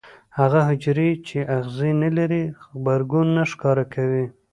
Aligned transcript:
هغه 0.39 0.59
حجرې 0.69 1.09
چې 1.27 1.37
آخذې 1.57 1.91
نه 2.01 2.09
لري 2.17 2.43
غبرګون 2.71 3.27
نه 3.37 3.43
ښکاره 3.51 3.85
کوي. 3.93 4.25